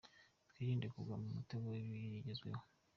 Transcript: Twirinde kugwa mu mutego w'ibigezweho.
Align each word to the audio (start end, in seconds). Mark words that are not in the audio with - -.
Twirinde 0.49 0.87
kugwa 0.93 1.15
mu 1.21 1.27
mutego 1.37 1.65
w'ibigezweho. 1.73 2.63